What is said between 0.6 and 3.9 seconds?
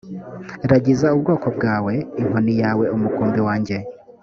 ragiza ubwoko bwawe inkoni yawe umukumbi wanjye